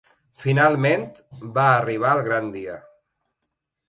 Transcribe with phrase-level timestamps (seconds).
[0.43, 1.03] Finalment,
[1.57, 2.79] va arribar el gran dia.